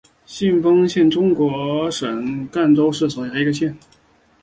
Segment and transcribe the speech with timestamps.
[0.25, 3.77] 信丰县是中国江西省赣州市所辖的一个县。